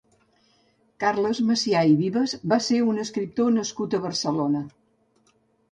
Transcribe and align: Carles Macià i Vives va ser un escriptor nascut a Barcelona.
Carles 1.03 1.41
Macià 1.49 1.83
i 1.91 1.95
Vives 2.01 2.33
va 2.55 2.59
ser 2.69 2.81
un 2.95 3.05
escriptor 3.07 3.53
nascut 3.61 3.99
a 3.99 4.03
Barcelona. 4.09 4.69